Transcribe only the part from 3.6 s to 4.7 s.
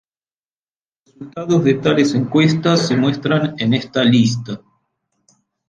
esta lista.